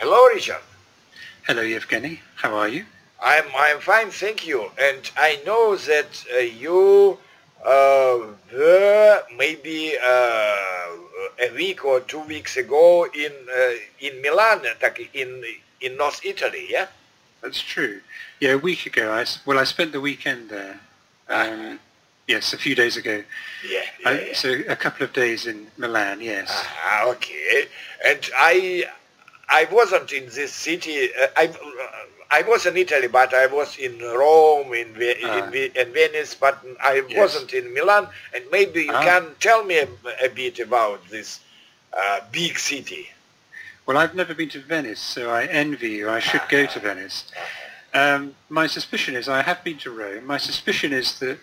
Hello, 0.00 0.28
Richard. 0.28 0.62
Hello, 1.46 1.60
Yevgeny. 1.60 2.20
How 2.36 2.54
are 2.54 2.68
you? 2.68 2.86
I'm 3.22 3.44
I'm 3.54 3.80
fine, 3.80 4.10
thank 4.10 4.46
you. 4.46 4.70
And 4.80 5.10
I 5.14 5.42
know 5.44 5.76
that 5.76 6.24
uh, 6.34 6.38
you 6.38 7.18
uh, 7.62 8.18
were 8.50 9.22
maybe 9.36 9.92
uh, 10.02 10.96
a 11.46 11.52
week 11.54 11.84
or 11.84 12.00
two 12.00 12.20
weeks 12.20 12.56
ago 12.56 13.08
in 13.12 13.30
uh, 13.54 13.72
in 14.00 14.22
Milan, 14.22 14.62
in 15.12 15.44
in 15.82 15.98
North 15.98 16.24
Italy, 16.24 16.66
yeah. 16.70 16.86
That's 17.42 17.60
true. 17.60 18.00
Yeah, 18.40 18.52
a 18.52 18.58
week 18.58 18.86
ago. 18.86 19.12
I 19.12 19.26
well, 19.44 19.58
I 19.58 19.64
spent 19.64 19.92
the 19.92 20.00
weekend 20.00 20.48
there. 20.48 20.80
Um, 21.28 21.78
yes, 22.26 22.54
a 22.54 22.56
few 22.56 22.74
days 22.74 22.96
ago. 22.96 23.22
Yeah. 23.68 23.80
yeah, 24.00 24.08
I, 24.08 24.12
yeah. 24.28 24.34
So 24.34 24.48
a 24.66 24.76
couple 24.76 25.04
of 25.04 25.12
days 25.12 25.44
in 25.44 25.66
Milan. 25.76 26.22
Yes. 26.22 26.48
Ah, 26.86 27.04
okay. 27.08 27.68
And 28.02 28.30
I 28.34 28.86
I 29.50 29.66
wasn't 29.70 30.12
in 30.12 30.26
this 30.26 30.52
city. 30.52 31.08
Uh, 31.20 31.26
I 31.36 31.52
I 32.30 32.42
was 32.42 32.64
in 32.64 32.76
Italy, 32.76 33.08
but 33.08 33.34
I 33.34 33.46
was 33.46 33.76
in 33.76 33.98
Rome, 33.98 34.72
in, 34.72 34.94
uh, 34.96 35.50
in, 35.52 35.72
in, 35.74 35.92
Venice, 35.92 36.34
but 36.34 36.64
I 36.80 37.02
yes. 37.08 37.18
wasn't 37.18 37.52
in 37.52 37.74
Milan. 37.74 38.06
And 38.32 38.44
maybe 38.52 38.84
you 38.84 38.92
uh. 38.92 39.02
can 39.02 39.34
tell 39.40 39.64
me 39.64 39.78
a, 39.78 39.88
a 40.24 40.28
bit 40.28 40.60
about 40.60 41.08
this 41.08 41.40
uh, 41.92 42.20
big 42.30 42.56
city. 42.56 43.08
Well, 43.84 43.98
I've 43.98 44.14
never 44.14 44.34
been 44.34 44.48
to 44.50 44.60
Venice, 44.60 45.00
so 45.00 45.30
I 45.30 45.46
envy 45.46 45.88
you. 45.88 46.08
I 46.08 46.20
should 46.20 46.42
go 46.48 46.66
to 46.66 46.78
Venice. 46.78 47.24
Um, 47.92 48.36
my 48.48 48.68
suspicion 48.68 49.16
is 49.16 49.28
I 49.28 49.42
have 49.42 49.64
been 49.64 49.78
to 49.78 49.90
Rome. 49.90 50.24
My 50.24 50.38
suspicion 50.38 50.92
is 50.92 51.18
that 51.18 51.38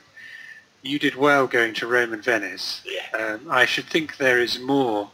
you 0.81 0.99
did 0.99 1.15
well 1.15 1.47
going 1.47 1.73
to 1.73 1.87
Rome 1.87 2.13
and 2.13 2.23
Venice. 2.23 2.81
Yeah. 2.85 3.35
Um, 3.35 3.51
I 3.51 3.65
should 3.65 3.85
think 3.85 4.15
there 4.15 4.39
is 4.39 4.57
more 4.59 5.09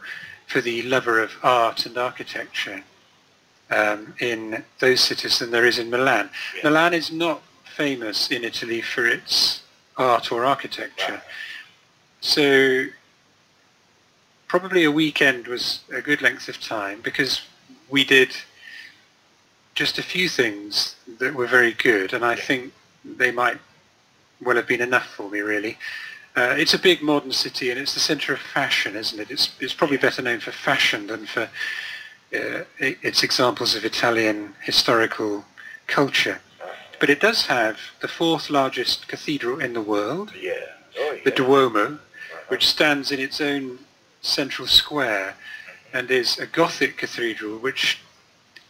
for 0.53 0.61
the 0.61 0.83
lover 0.83 1.19
of 1.19 1.31
art 1.41 1.87
and 1.87 1.97
architecture 1.97 2.83
um, 3.71 4.13
in 4.19 4.63
those 4.77 5.01
cities 5.01 5.39
than 5.39 5.49
there 5.49 5.65
is 5.65 5.79
in 5.79 5.89
Milan. 5.89 6.29
Yeah. 6.55 6.69
Milan 6.69 6.93
is 6.93 7.11
not 7.11 7.41
famous 7.75 8.29
in 8.29 8.43
Italy 8.43 8.79
for 8.79 9.07
its 9.07 9.63
art 9.97 10.31
or 10.31 10.45
architecture. 10.45 11.23
So 12.21 12.85
probably 14.47 14.83
a 14.83 14.91
weekend 14.91 15.47
was 15.47 15.79
a 15.91 16.01
good 16.01 16.21
length 16.21 16.47
of 16.47 16.61
time 16.61 17.01
because 17.01 17.41
we 17.89 18.03
did 18.03 18.35
just 19.73 19.97
a 19.97 20.03
few 20.03 20.29
things 20.29 20.95
that 21.17 21.33
were 21.33 21.47
very 21.47 21.73
good 21.73 22.13
and 22.13 22.23
I 22.23 22.35
think 22.35 22.73
they 23.03 23.31
might 23.31 23.57
well 24.39 24.57
have 24.57 24.67
been 24.67 24.81
enough 24.81 25.07
for 25.15 25.31
me 25.31 25.39
really. 25.39 25.79
Uh, 26.35 26.55
it's 26.57 26.73
a 26.73 26.79
big 26.79 27.01
modern 27.01 27.31
city 27.31 27.69
and 27.69 27.79
it's 27.79 27.93
the 27.93 27.99
centre 27.99 28.33
of 28.33 28.39
fashion, 28.39 28.95
isn't 28.95 29.19
it? 29.19 29.29
It's, 29.29 29.53
it's 29.59 29.73
probably 29.73 29.97
better 29.97 30.21
known 30.21 30.39
for 30.39 30.51
fashion 30.51 31.07
than 31.07 31.27
for 31.27 31.43
uh, 32.33 32.63
its 32.79 33.21
examples 33.21 33.75
of 33.75 33.85
Italian 33.85 34.55
historical 34.61 35.45
culture. 35.85 36.39
But 36.99 37.09
it 37.09 37.19
does 37.19 37.45
have 37.47 37.77
the 38.01 38.07
fourth 38.07 38.49
largest 38.49 39.07
cathedral 39.07 39.59
in 39.59 39.73
the 39.73 39.81
world, 39.81 40.33
yeah. 40.39 40.53
Oh, 40.97 41.13
yeah. 41.13 41.21
the 41.23 41.31
Duomo, 41.31 41.99
which 42.47 42.67
stands 42.67 43.11
in 43.11 43.19
its 43.19 43.39
own 43.39 43.79
central 44.21 44.67
square 44.67 45.35
and 45.93 46.09
is 46.09 46.39
a 46.39 46.47
Gothic 46.47 46.97
cathedral, 46.97 47.57
which 47.59 47.99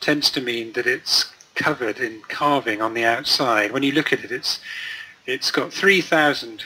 tends 0.02 0.30
to 0.31 0.41
mean 0.41 0.73
that 0.73 0.86
it's 0.86 1.31
covered 1.56 2.00
in 2.00 2.22
carving 2.28 2.81
on 2.81 2.94
the 2.94 3.06
outside. 3.06 3.72
When 3.72 3.84
you 3.84 3.94
look 3.94 4.11
at 4.11 4.23
it, 4.23 4.31
it's 4.31 4.59
it's 5.25 5.52
got 5.52 5.72
3,000 5.72 6.64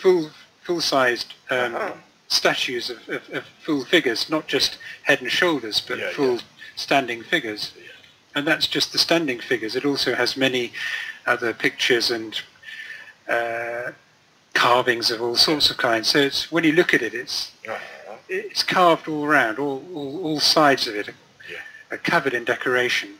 full 0.00 0.30
full-sized 0.62 1.34
um, 1.50 1.74
uh-huh 1.74 1.92
statues 2.28 2.90
of, 2.90 3.08
of, 3.08 3.28
of, 3.30 3.44
full 3.62 3.84
figures, 3.84 4.30
not 4.30 4.46
just 4.46 4.78
head 5.02 5.20
and 5.20 5.30
shoulders, 5.30 5.80
but 5.80 5.98
yeah, 5.98 6.10
full 6.10 6.34
yeah. 6.34 6.40
standing 6.76 7.22
figures. 7.22 7.72
Yeah. 7.76 7.84
And 8.34 8.46
that's 8.46 8.66
just 8.66 8.92
the 8.92 8.98
standing 8.98 9.40
figures. 9.40 9.74
It 9.74 9.84
also 9.84 10.14
has 10.14 10.36
many 10.36 10.72
other 11.26 11.52
pictures 11.52 12.10
and 12.10 12.40
uh, 13.28 13.92
carvings 14.54 15.10
of 15.10 15.22
all 15.22 15.36
sorts 15.36 15.70
of 15.70 15.78
kinds. 15.78 16.08
So 16.08 16.20
it's, 16.20 16.52
when 16.52 16.64
you 16.64 16.72
look 16.72 16.94
at 16.94 17.02
it, 17.02 17.14
it's 17.14 17.52
uh-huh. 17.66 18.16
it's 18.28 18.62
carved 18.62 19.08
all 19.08 19.24
around. 19.24 19.58
All, 19.58 19.82
all, 19.94 20.24
all 20.24 20.40
sides 20.40 20.86
of 20.86 20.94
it 20.94 21.08
are, 21.08 21.14
are, 21.90 21.98
covered 21.98 22.34
in 22.34 22.44
decoration. 22.44 23.14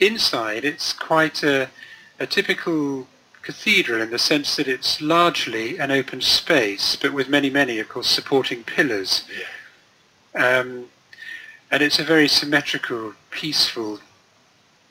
Inside, 0.00 0.64
it's 0.64 0.92
quite 0.92 1.42
a, 1.42 1.68
a 2.18 2.26
typical 2.26 3.06
cathedral 3.42 4.02
in 4.02 4.10
the 4.10 4.18
sense 4.18 4.56
that 4.56 4.68
it's 4.68 5.00
largely 5.00 5.78
an 5.78 5.90
open 5.90 6.20
space, 6.20 6.96
but 6.96 7.12
with 7.12 7.28
many, 7.28 7.50
many, 7.50 7.78
of 7.78 7.88
course, 7.88 8.08
supporting 8.08 8.62
pillars. 8.64 9.24
Yeah. 10.34 10.58
Um, 10.58 10.86
and 11.70 11.82
it's 11.82 11.98
a 11.98 12.04
very 12.04 12.28
symmetrical, 12.28 13.14
peaceful, 13.30 14.00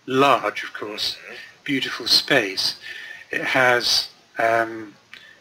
large, 0.06 0.64
of 0.64 0.74
course, 0.74 1.16
mm-hmm. 1.16 1.36
beautiful 1.64 2.08
space. 2.08 2.80
It 3.32 3.42
has 3.42 4.10
um, 4.38 4.96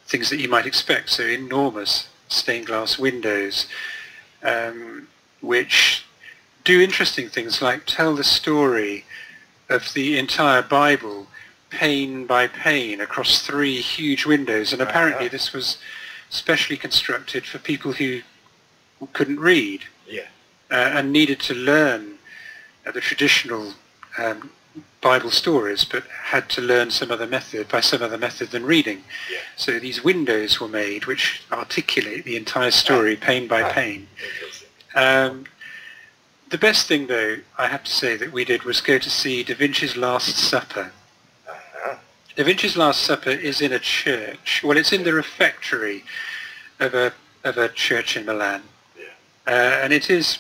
things 0.07 0.31
that 0.31 0.41
you 0.41 0.49
might 0.49 0.67
expect, 0.67 1.11
so 1.11 1.23
enormous 1.23 2.09
stained 2.29 2.67
glass 2.67 2.99
windows, 2.99 3.67
um, 4.43 5.09
which 5.41 6.05
do 6.65 6.81
interesting 6.81 7.29
things 7.29 7.63
like 7.63 7.83
tell 7.87 8.15
the 8.15 8.25
story 8.25 9.05
of 9.69 9.93
the 9.95 10.19
entire 10.19 10.63
Bible 10.63 11.27
pane 11.71 12.27
by 12.27 12.47
pane 12.47 13.01
across 13.01 13.43
three 13.43 13.81
huge 13.81 14.27
windows, 14.27 14.73
and 14.73 14.81
apparently 14.81 15.29
this 15.29 15.53
was 15.53 15.79
specially 16.31 16.77
constructed 16.77 17.47
for 17.47 17.59
people 17.59 17.93
who 17.93 18.21
couldn't 19.13 19.41
read 19.41 19.83
yeah. 20.07 20.23
uh, 20.71 20.75
and 20.75 21.13
needed 21.13 21.41
to 21.41 21.55
learn 21.55 22.19
uh, 22.87 22.91
the 22.91 23.01
traditional 23.01 23.75
um, 24.19 24.51
Bible 25.01 25.31
stories, 25.31 25.85
but 25.85 26.05
had 26.07 26.49
to 26.51 26.61
learn 26.61 26.91
some 26.91 27.11
other 27.11 27.27
method 27.27 27.69
by 27.69 27.81
some 27.81 28.03
other 28.03 28.19
method 28.19 28.51
than 28.51 28.65
reading. 28.65 29.05
Yeah. 29.31 29.39
So 29.57 29.79
these 29.79 30.03
windows 30.03 30.61
were 30.61 30.69
made 30.69 31.07
which 31.07 31.43
articulate 31.53 32.25
the 32.25 32.37
entire 32.37 32.71
story, 32.71 33.19
ah. 33.21 33.25
pane 33.25 33.47
by 33.47 33.63
ah. 33.63 33.73
pane. 33.73 34.09
Um, 34.95 35.45
the 36.51 36.59
best 36.59 36.87
thing, 36.87 37.07
though, 37.07 37.37
I 37.59 37.69
have 37.69 37.85
to 37.85 37.91
say 37.91 38.17
that 38.17 38.33
we 38.33 38.45
did 38.45 38.63
was 38.65 38.81
go 38.81 38.99
to 38.99 39.11
see 39.11 39.45
Da 39.45 39.55
Vinci's 39.55 39.97
Last 39.97 40.37
Supper. 40.37 40.93
Da 42.39 42.45
Vinci's 42.45 42.77
Last 42.77 43.01
Supper 43.01 43.31
is 43.31 43.61
in 43.61 43.73
a 43.73 43.81
church. 43.81 44.63
Well, 44.63 44.79
it's 44.79 44.93
in 44.93 45.03
the 45.03 45.13
refectory 45.13 46.05
of 46.79 46.95
a 46.95 47.13
of 47.43 47.59
a 47.59 47.69
church 47.69 48.17
in 48.17 48.27
Milan, 48.27 48.63
yeah. 48.97 49.07
uh, 49.53 49.81
and 49.83 49.93
it 49.93 50.09
is 50.09 50.39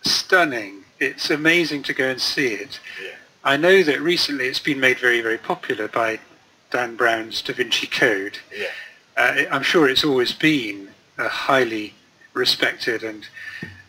stunning. 0.00 0.84
It's 0.98 1.28
amazing 1.28 1.82
to 1.82 1.92
go 1.92 2.08
and 2.08 2.18
see 2.18 2.46
it. 2.46 2.80
Yeah. 3.02 3.10
I 3.44 3.58
know 3.58 3.82
that 3.82 4.00
recently 4.00 4.46
it's 4.46 4.58
been 4.58 4.80
made 4.80 4.98
very 4.98 5.20
very 5.20 5.36
popular 5.36 5.86
by 5.86 6.18
Dan 6.70 6.96
Brown's 6.96 7.42
Da 7.42 7.52
Vinci 7.52 7.86
Code. 7.86 8.38
Yeah. 8.50 8.68
Uh, 9.18 9.42
I'm 9.50 9.62
sure 9.62 9.86
it's 9.86 10.02
always 10.02 10.32
been 10.32 10.88
a 11.18 11.28
highly 11.28 11.92
respected 12.32 13.02
and 13.02 13.28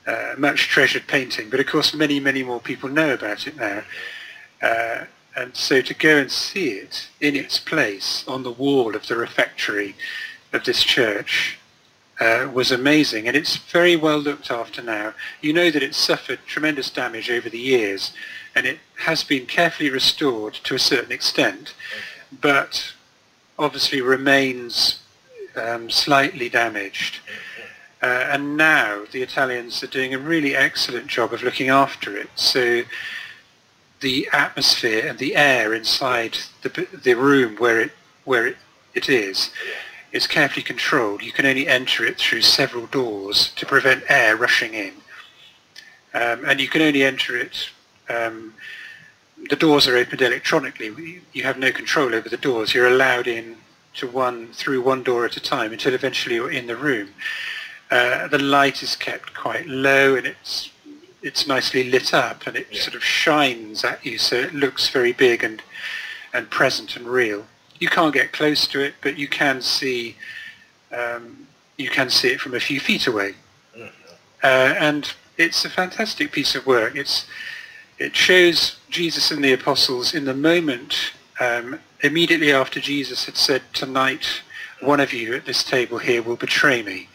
uh, 0.06 0.36
much 0.38 0.68
treasured 0.68 1.08
painting, 1.08 1.50
but 1.50 1.62
of 1.62 1.68
course 1.68 1.94
many 1.94 2.20
many 2.20 2.44
more 2.44 2.60
people 2.60 2.90
know 2.90 3.14
about 3.14 3.48
it 3.48 3.56
now. 3.56 3.82
Uh, 4.62 5.06
and 5.36 5.56
so 5.56 5.82
to 5.82 5.94
go 5.94 6.18
and 6.18 6.32
see 6.32 6.70
it 6.70 7.10
in 7.20 7.36
its 7.36 7.60
place 7.60 8.24
on 8.28 8.44
the 8.44 8.52
wall 8.52 8.96
of 8.96 9.08
the 9.08 9.16
refectory 9.16 9.96
of 10.54 10.64
this 10.64 10.84
church 10.84 11.60
uh, 12.20 12.50
was 12.54 12.72
amazing. 12.72 13.28
And 13.28 13.36
it's 13.36 13.58
very 13.58 13.96
well 13.96 14.18
looked 14.18 14.50
after 14.50 14.82
now. 14.82 15.14
You 15.42 15.54
know 15.54 15.72
that 15.72 15.84
it 15.84 15.96
suffered 15.96 16.40
tremendous 16.46 16.90
damage 16.90 17.30
over 17.30 17.50
the 17.50 17.60
years 17.60 18.14
and 18.56 18.66
it 18.66 18.80
has 19.00 19.24
been 19.24 19.46
carefully 19.46 19.90
restored 19.90 20.54
to 20.54 20.76
a 20.76 20.80
certain 20.80 21.12
extent, 21.12 21.74
but 22.32 22.94
obviously 23.60 24.00
remains 24.00 25.00
um, 25.58 25.90
slightly 25.90 26.48
damaged. 26.48 27.20
Uh, 28.02 28.28
and 28.30 28.56
now 28.56 29.04
the 29.12 29.22
Italians 29.22 29.84
are 29.84 29.88
doing 29.88 30.14
a 30.14 30.20
really 30.20 30.56
excellent 30.56 31.08
job 31.08 31.34
of 31.34 31.44
looking 31.44 31.70
after 31.70 32.16
it. 32.16 32.30
So 32.36 32.84
the 34.02 34.28
atmosphere 34.32 35.08
and 35.08 35.18
the 35.20 35.36
air 35.36 35.74
inside 35.74 36.38
the, 36.62 36.88
the 37.04 37.14
room 37.14 37.56
where 37.58 37.80
it 37.82 37.92
where 38.24 38.48
it, 38.48 38.58
it 38.94 39.10
is 39.10 39.52
is 40.12 40.28
carefully 40.28 40.64
controlled. 40.64 41.22
You 41.22 41.32
can 41.32 41.46
only 41.46 41.68
enter 41.68 42.06
it 42.06 42.18
through 42.18 42.42
several 42.42 42.88
doors 42.88 43.52
to 43.58 43.66
prevent 43.66 44.04
air 44.08 44.38
rushing 44.38 44.74
in. 44.74 44.94
Um, 46.14 46.46
and 46.46 46.62
you 46.62 46.70
can 46.70 46.82
only 46.82 47.04
enter 47.04 47.36
it, 47.36 47.70
um, 48.10 48.54
the 49.50 49.56
doors 49.56 49.88
are 49.88 49.98
opened 49.98 50.22
electronically. 50.22 51.22
You 51.34 51.44
have 51.44 51.58
no 51.58 51.72
control 51.72 52.16
over 52.16 52.30
the 52.30 52.38
doors. 52.38 52.74
You're 52.74 52.88
allowed 52.88 53.28
in 53.28 53.58
to 53.96 54.08
one 54.08 54.48
through 54.54 54.82
one 54.82 55.04
door 55.04 55.26
at 55.26 55.38
a 55.38 55.40
time 55.40 55.72
until 55.72 55.94
eventually 55.94 56.36
you're 56.36 56.52
in 56.52 56.68
the 56.68 56.76
room. 56.76 57.10
Uh, 57.92 58.28
the 58.28 58.40
light 58.40 58.82
is 58.82 58.96
kept 58.96 59.34
quite 59.34 59.68
low 59.68 60.16
and 60.16 60.26
it's 60.26 60.72
it's 61.26 61.48
nicely 61.48 61.84
lit 61.84 62.14
up 62.14 62.46
and 62.46 62.56
it 62.56 62.68
yeah. 62.72 62.82
sort 62.82 62.96
of 62.96 63.04
shines 63.04 63.84
at 63.84 64.06
you 64.06 64.16
so 64.16 64.36
it 64.36 64.54
looks 64.54 64.90
very 64.90 65.12
big 65.12 65.44
and 65.44 65.62
and 66.34 66.50
present 66.50 66.96
and 66.96 67.08
real. 67.08 67.46
You 67.80 67.88
can't 67.88 68.14
get 68.14 68.32
close 68.32 68.68
to 68.68 68.80
it, 68.82 68.96
but 69.02 69.18
you 69.18 69.28
can 69.28 69.62
see 69.62 70.18
um, 70.92 71.48
you 71.78 71.90
can 71.90 72.10
see 72.10 72.30
it 72.30 72.40
from 72.40 72.54
a 72.54 72.60
few 72.60 72.80
feet 72.80 73.08
away. 73.08 73.36
Mm-hmm. 73.76 73.88
Uh, 74.44 74.76
and 74.78 75.14
it's 75.38 75.66
a 75.66 75.70
fantastic 75.70 76.32
piece 76.32 76.56
of 76.56 76.66
work. 76.66 76.96
It's 76.96 77.26
It 77.98 78.16
shows 78.16 78.78
Jesus 78.90 79.32
and 79.32 79.44
the 79.44 79.54
apostles 79.54 80.14
in 80.14 80.26
the 80.26 80.34
moment 80.34 81.14
um, 81.40 81.80
immediately 82.02 82.52
after 82.52 82.80
Jesus 82.80 83.26
had 83.26 83.36
said, 83.36 83.62
tonight 83.74 84.42
one 84.82 85.00
of 85.00 85.14
you 85.14 85.34
at 85.34 85.46
this 85.46 85.64
table 85.64 85.98
here 85.98 86.22
will 86.22 86.36
betray 86.36 86.84
me. 86.84 87.10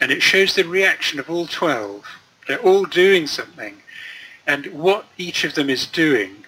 And 0.00 0.10
it 0.10 0.20
shows 0.20 0.54
the 0.54 0.64
reaction 0.64 1.18
of 1.20 1.30
all 1.30 1.46
12. 1.46 2.04
They're 2.48 2.58
all 2.60 2.84
doing 2.84 3.26
something. 3.26 3.76
And 4.46 4.66
what 4.66 5.06
each 5.16 5.44
of 5.44 5.54
them 5.54 5.70
is 5.70 5.86
doing 5.86 6.42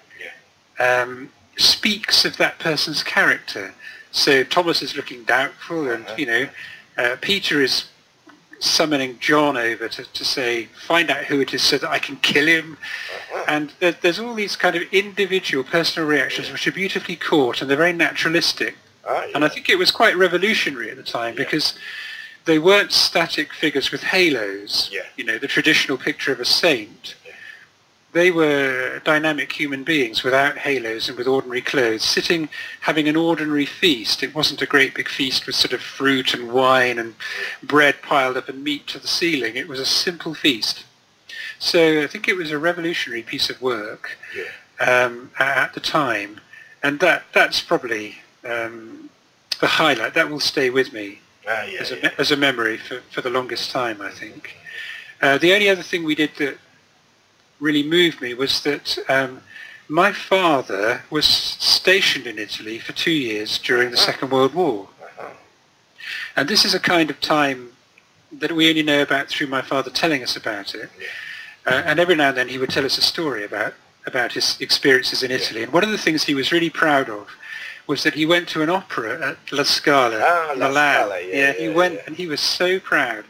um, 0.79 1.31
speaks 1.57 2.25
of 2.25 2.37
that 2.39 2.59
person's 2.59 3.03
character. 3.03 3.75
So 4.11 4.45
Thomas 4.45 4.83
is 4.83 4.97
looking 4.97 5.25
doubtful 5.25 5.91
and, 5.91 6.05
uh-huh. 6.05 6.15
you 6.19 6.27
know, 6.27 6.49
uh, 6.97 7.17
Peter 7.21 7.61
is 7.61 7.87
summoning 8.61 9.19
John 9.19 9.57
over 9.57 9.89
to, 9.89 10.05
to 10.05 10.25
say, 10.25 10.67
find 10.87 11.11
out 11.11 11.25
who 11.25 11.41
it 11.41 11.53
is 11.53 11.63
so 11.63 11.79
that 11.79 11.91
I 11.91 11.99
can 11.99 12.17
kill 12.17 12.47
him. 12.47 12.79
Uh-huh. 13.33 13.45
And 13.49 13.73
there, 13.81 13.93
there's 13.93 14.19
all 14.19 14.35
these 14.35 14.57
kind 14.57 14.77
of 14.77 14.83
individual 14.93 15.65
personal 15.65 16.09
reactions 16.09 16.51
which 16.51 16.67
are 16.67 16.73
beautifully 16.73 17.17
caught 17.17 17.61
and 17.61 17.71
they're 17.71 17.77
very 17.77 17.93
naturalistic. 17.93 18.77
Ah, 19.07 19.25
yeah. 19.25 19.33
And 19.35 19.45
I 19.45 19.49
think 19.49 19.69
it 19.69 19.79
was 19.79 19.91
quite 19.91 20.17
revolutionary 20.17 20.91
at 20.91 20.97
the 20.97 21.03
time 21.03 21.35
because 21.35 21.75
they 22.45 22.59
weren't 22.59 22.93
static 22.93 23.53
figures 23.53 23.91
with 23.91 24.03
halos, 24.03 24.91
yeah. 24.93 25.03
you 25.17 25.25
know, 25.25 25.39
the 25.39 25.49
traditional 25.49 25.97
picture 25.97 26.33
of 26.33 26.41
a 26.41 26.45
saint. 26.45 27.15
Yeah. 27.25 27.33
They 28.13 28.31
were 28.31 29.01
dynamic 29.05 29.53
human 29.53 29.83
beings 29.83 30.23
without 30.23 30.59
halos 30.59 31.09
and 31.09 31.17
with 31.17 31.27
ordinary 31.27 31.63
clothes, 31.63 32.05
sitting 32.05 32.49
having 32.83 33.09
an 33.09 33.17
ordinary 33.17 33.67
feast. 33.67 34.23
It 34.23 34.35
wasn't 34.35 34.63
a 34.63 34.67
great 34.67 34.95
big 34.95 35.09
feast 35.09 35.47
with 35.47 35.57
sort 35.57 35.73
of 35.73 35.81
fruit 35.81 36.35
and 36.35 36.53
wine 36.53 36.99
and 36.99 37.15
bread 37.63 38.03
piled 38.03 38.37
up 38.37 38.49
and 38.49 38.63
meat 38.63 38.87
to 38.89 38.99
the 38.99 39.09
ceiling. 39.09 39.57
It 39.57 39.69
was 39.69 39.81
a 39.81 39.87
simple 39.87 40.35
feast. 40.35 40.85
So 41.59 42.03
I 42.03 42.07
think 42.07 42.29
it 42.29 42.37
was 42.37 42.51
a 42.51 42.59
revolutionary 42.59 43.23
piece 43.23 43.49
of 43.49 43.63
work 43.63 44.19
yeah. 44.37 45.05
um, 45.05 45.31
at 45.39 45.73
the 45.73 45.81
time. 45.81 46.41
And 46.83 47.01
that, 47.01 47.25
that's 47.33 47.63
probably 47.63 48.17
um, 48.45 49.09
the 49.61 49.67
highlight. 49.67 50.13
That 50.13 50.31
will 50.31 50.41
stay 50.41 50.69
with 50.69 50.93
me 50.93 51.21
Ah, 51.47 51.65
yeah, 51.65 51.81
as, 51.81 51.93
a, 51.93 51.99
yeah. 51.99 52.11
as 52.19 52.31
a 52.31 52.37
memory 52.37 52.79
for, 52.79 53.01
for 53.11 53.21
the 53.21 53.31
longest 53.31 53.71
time, 53.71 54.01
I 54.01 54.11
think. 54.11 54.57
Uh, 55.21 55.39
the 55.39 55.53
only 55.53 55.69
other 55.69 55.83
thing 55.83 56.05
we 56.05 56.15
did 56.15 56.31
that 56.39 56.59
really 57.61 57.83
moved 57.83 58.21
me 58.21 58.35
was 58.35 58.63
that 58.63 58.99
um, 59.09 59.41
my 59.89 60.13
father 60.13 61.03
was 61.11 61.27
stationed 61.27 62.27
in 62.27 62.39
Italy 62.39 62.79
for 62.79 62.93
two 62.93 63.13
years 63.13 63.59
during 63.59 63.91
the 63.91 63.97
uh-huh. 63.97 64.07
Second 64.13 64.31
World 64.31 64.55
War. 64.55 64.89
Uh-huh. 65.03 65.29
And 66.37 66.49
this 66.49 66.65
is 66.65 66.75
a 66.75 66.81
kind 66.81 67.11
of 67.11 67.21
time 67.21 67.73
that 68.33 68.53
we 68.53 68.69
only 68.69 68.83
know 68.83 69.03
about 69.03 69.29
through 69.29 69.47
my 69.47 69.63
father 69.63 69.91
telling 69.91 70.23
us 70.23 70.37
about 70.37 70.75
it. 70.75 70.91
Uh, 71.67 71.83
and 71.87 72.01
every 72.01 72.15
now 72.15 72.29
and 72.29 72.37
then 72.37 72.49
he 72.49 72.59
would 72.59 72.71
tell 72.71 72.85
us 72.85 72.99
a 72.99 73.03
story 73.03 73.45
about, 73.45 73.75
about 74.07 74.33
his 74.33 74.61
experiences 74.61 75.23
in 75.23 75.31
Italy. 75.31 75.63
And 75.63 75.73
one 75.73 75.85
of 75.85 75.91
the 75.91 75.99
things 75.99 76.25
he 76.25 76.35
was 76.35 76.53
really 76.53 76.71
proud 76.71 77.09
of 77.09 77.29
was 77.87 78.03
that 78.05 78.15
he 78.15 78.27
went 78.27 78.49
to 78.51 78.63
an 78.63 78.71
opera 78.71 79.31
at 79.31 79.53
La 79.53 79.63
Scala, 79.63 80.21
ah, 80.23 80.55
La 80.57 80.69
Milan. 80.69 80.95
Scala, 80.95 81.21
yeah, 81.21 81.35
yeah, 81.35 81.53
he 81.53 81.65
yeah, 81.67 81.75
went 81.75 81.95
yeah. 81.95 82.01
and 82.07 82.17
he 82.17 82.27
was 82.27 82.41
so 82.41 82.81
proud. 82.81 83.25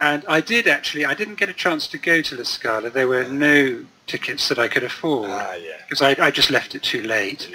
And 0.00 0.24
I 0.28 0.40
did 0.40 0.66
actually, 0.66 1.04
I 1.04 1.14
didn't 1.14 1.36
get 1.36 1.48
a 1.48 1.54
chance 1.54 1.86
to 1.88 1.98
go 1.98 2.22
to 2.22 2.36
La 2.36 2.42
Scala. 2.42 2.90
There 2.90 3.08
were 3.08 3.24
no 3.24 3.84
tickets 4.06 4.48
that 4.48 4.58
I 4.58 4.68
could 4.68 4.82
afford 4.82 5.30
Ah, 5.30 5.54
yeah. 5.54 5.76
because 5.88 6.02
I, 6.02 6.16
I 6.26 6.30
just 6.30 6.50
left 6.50 6.74
it 6.74 6.82
too 6.82 7.02
late. 7.02 7.48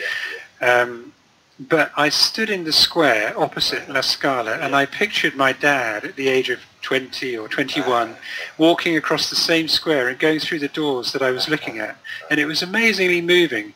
Um, 0.62 1.14
but 1.60 1.92
I 1.98 2.10
stood 2.10 2.50
in 2.50 2.64
the 2.64 2.72
square 2.72 3.38
opposite 3.38 3.90
La 3.90 4.02
Scala 4.02 4.58
and 4.60 4.76
I 4.76 4.86
pictured 4.86 5.36
my 5.36 5.54
dad 5.54 6.06
at 6.06 6.16
the 6.16 6.28
age 6.28 6.50
of 6.50 6.60
20 6.84 7.36
or 7.36 7.48
21 7.48 8.16
walking 8.58 8.96
across 8.96 9.30
the 9.30 9.36
same 9.36 9.68
square 9.68 10.08
and 10.08 10.20
going 10.20 10.40
through 10.40 10.60
the 10.60 10.68
doors 10.68 11.12
that 11.14 11.22
I 11.24 11.32
was 11.32 11.50
looking 11.50 11.80
at. 11.80 11.98
And 12.30 12.40
it 12.40 12.46
was 12.46 12.62
amazingly 12.62 13.22
moving 13.22 13.74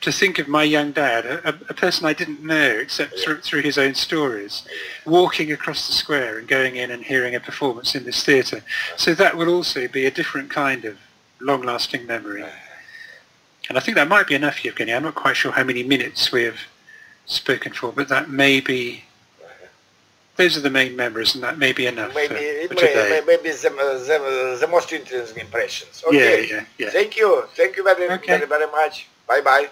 to 0.00 0.10
think 0.10 0.38
of 0.38 0.48
my 0.48 0.62
young 0.62 0.92
dad, 0.92 1.26
a, 1.26 1.48
a 1.68 1.74
person 1.74 2.06
I 2.06 2.14
didn't 2.14 2.42
know 2.42 2.70
except 2.70 3.18
through, 3.18 3.40
through 3.40 3.62
his 3.62 3.76
own 3.76 3.94
stories, 3.94 4.62
walking 5.04 5.52
across 5.52 5.86
the 5.86 5.92
square 5.92 6.38
and 6.38 6.48
going 6.48 6.76
in 6.76 6.90
and 6.90 7.04
hearing 7.04 7.34
a 7.34 7.40
performance 7.40 7.94
in 7.94 8.04
this 8.04 8.24
theatre. 8.24 8.62
So 8.96 9.14
that 9.14 9.36
will 9.36 9.48
also 9.48 9.88
be 9.88 10.06
a 10.06 10.10
different 10.10 10.50
kind 10.50 10.84
of 10.86 10.96
long-lasting 11.40 12.06
memory. 12.06 12.44
And 13.68 13.76
I 13.76 13.80
think 13.80 13.96
that 13.96 14.08
might 14.08 14.26
be 14.26 14.34
enough, 14.34 14.56
Evgeny. 14.56 14.96
I'm 14.96 15.02
not 15.02 15.14
quite 15.14 15.36
sure 15.36 15.52
how 15.52 15.64
many 15.64 15.82
minutes 15.82 16.32
we 16.32 16.44
have 16.44 16.58
spoken 17.26 17.72
for, 17.72 17.92
but 17.92 18.08
that 18.08 18.30
may 18.30 18.60
be, 18.60 19.04
those 20.36 20.56
are 20.56 20.60
the 20.60 20.70
main 20.70 20.96
memories, 20.96 21.34
and 21.34 21.44
that 21.44 21.58
may 21.58 21.72
be 21.72 21.86
enough 21.86 22.14
Maybe, 22.14 22.28
for, 22.28 22.40
it 22.40 22.68
for 22.68 22.74
may, 22.74 23.20
maybe 23.26 23.50
the, 23.50 23.68
the, 23.68 24.58
the 24.60 24.66
most 24.66 24.92
interesting 24.92 25.40
impressions. 25.40 26.02
Okay. 26.06 26.48
Yeah, 26.48 26.56
yeah, 26.56 26.64
yeah. 26.78 26.90
Thank 26.90 27.16
you. 27.16 27.44
Thank 27.54 27.76
you 27.76 27.84
very, 27.84 28.10
Okay. 28.10 28.26
very, 28.26 28.46
very 28.46 28.66
much. 28.70 29.06
Bye-bye. 29.28 29.68